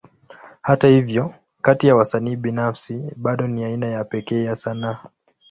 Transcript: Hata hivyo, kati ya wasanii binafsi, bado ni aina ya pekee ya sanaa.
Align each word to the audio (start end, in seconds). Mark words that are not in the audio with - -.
Hata 0.61 0.87
hivyo, 0.87 1.33
kati 1.61 1.87
ya 1.87 1.95
wasanii 1.95 2.35
binafsi, 2.35 3.11
bado 3.15 3.47
ni 3.47 3.63
aina 3.63 3.87
ya 3.87 4.03
pekee 4.03 4.43
ya 4.43 4.55
sanaa. 4.55 4.99